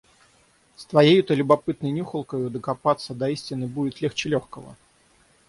С 0.77 0.85
твоею-то 0.85 1.35
любопытной 1.35 1.91
нюхалкою 1.91 2.49
докопаться 2.49 3.13
до 3.13 3.29
истины 3.29 3.67
будет 3.67 4.01
легче 4.01 4.29
лёгкого! 4.29 4.75